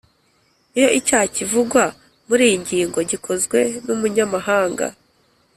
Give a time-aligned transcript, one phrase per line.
[0.77, 1.83] iyo icyaha kivugwa
[2.27, 4.85] muri iyi ngingo gikozwe n’umunyamahanga,